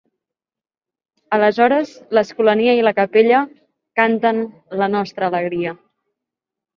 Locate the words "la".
2.87-2.93, 4.81-4.89